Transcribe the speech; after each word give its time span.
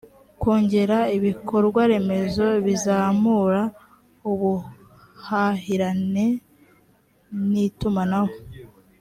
kongera 0.41 0.97
ibikorwaremezo 1.17 2.47
bizamura 2.65 3.61
ubuhahirane 4.31 6.25
n 7.51 7.51
itumanaho 7.65 8.33